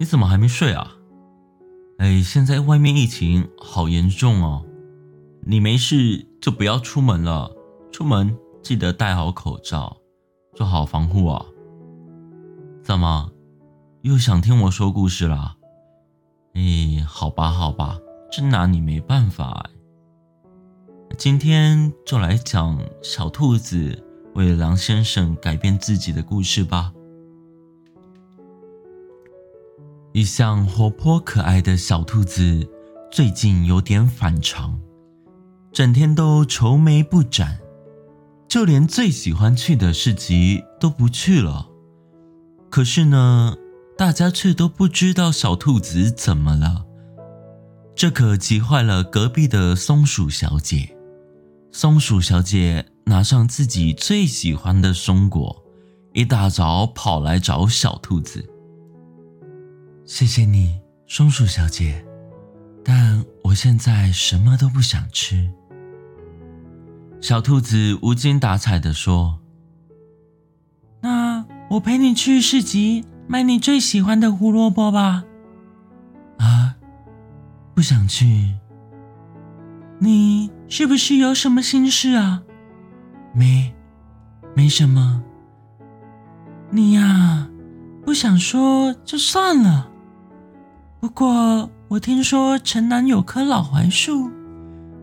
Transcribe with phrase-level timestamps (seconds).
[0.00, 0.94] 你怎么还没睡啊？
[1.98, 4.64] 哎，现在外面疫情好严重哦，
[5.42, 7.50] 你没事就不要出门了，
[7.90, 9.96] 出门记得戴好口罩，
[10.54, 11.44] 做好防护啊。
[12.84, 13.32] 怎么，
[14.02, 15.56] 又想听我说故事了？
[16.54, 17.98] 哎，好吧，好吧，
[18.30, 19.68] 真拿你没办法。
[21.16, 24.00] 今天就来讲小兔子
[24.36, 26.92] 为了狼先生改变自己的故事吧。
[30.18, 32.68] 一向活泼可爱的小兔子，
[33.08, 34.76] 最近有点反常，
[35.72, 37.60] 整天都愁眉不展，
[38.48, 41.68] 就连最喜欢去的市集都不去了。
[42.68, 43.54] 可是呢，
[43.96, 46.84] 大家却都不知道小兔子怎么了，
[47.94, 50.96] 这可急坏了隔壁的松鼠小姐。
[51.70, 55.62] 松鼠小姐拿上自己最喜欢的松果，
[56.12, 58.44] 一大早跑来找小兔子。
[60.08, 62.02] 谢谢你，松鼠小姐，
[62.82, 65.50] 但我现在什么都不想吃。
[67.20, 69.38] 小兔子无精打采地说
[71.02, 75.24] ：“那我陪你去市集买你最喜欢的胡萝卜吧。”
[76.40, 76.76] 啊，
[77.74, 78.54] 不想去。
[79.98, 82.44] 你是不是有什么心事啊？
[83.34, 83.74] 没，
[84.56, 85.22] 没什么。
[86.70, 87.50] 你呀，
[88.06, 89.90] 不想说就算了。
[91.08, 94.30] 不过我听说城南有棵老槐树，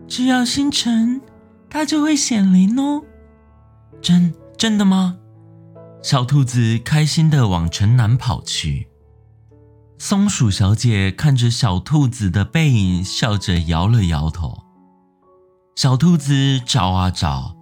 [0.06, 1.20] 只要星辰，
[1.68, 3.02] 它就会显灵哦。
[4.00, 5.16] 真真的吗？
[6.04, 8.86] 小兔子开心的往城南跑去。
[9.98, 14.62] 松鼠小姐看着小兔子的背影，笑着摇了摇头。
[15.74, 17.56] 小兔子找啊找，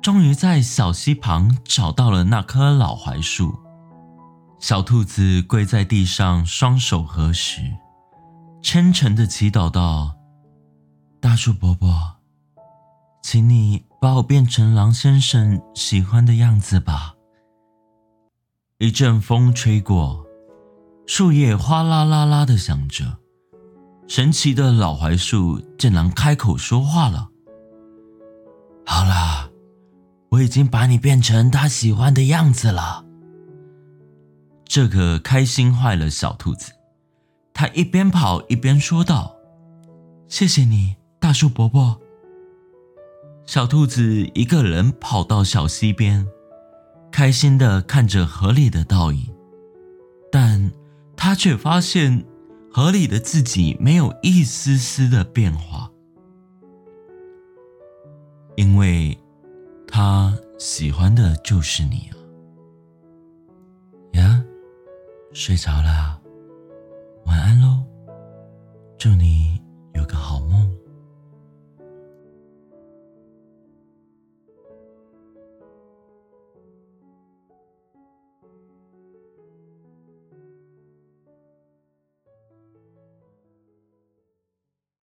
[0.00, 3.58] 终于在小溪旁找到了那棵老槐树。
[4.60, 7.60] 小兔子跪在地上，双手合十，
[8.60, 10.14] 虔诚的祈祷道
[11.20, 12.16] ：“大树伯伯，
[13.22, 17.14] 请你把我变成狼先生喜欢的样子吧。”
[18.78, 20.26] 一阵风吹过，
[21.06, 23.18] 树叶哗啦啦啦的响着。
[24.06, 27.28] 神奇的老槐树竟然开口说话了
[28.84, 29.48] ：“好啦，
[30.30, 33.04] 我已经把你变成他喜欢的样子了。”
[34.64, 36.72] 这个开心坏了小兔子，
[37.58, 39.34] 它一边跑一边说道
[40.30, 42.00] ：“谢谢你，大树伯伯。”
[43.46, 46.24] 小兔子一个人跑到小溪边，
[47.10, 49.34] 开心的看着河里的倒影，
[50.30, 50.70] 但
[51.16, 52.24] 它却发现
[52.70, 55.90] 河里的自己没有一丝丝的变化，
[58.54, 59.18] 因为
[59.88, 62.08] 他喜欢的就是你
[64.16, 64.44] 啊。
[65.32, 66.20] 睡着了。
[68.98, 69.47] 祝你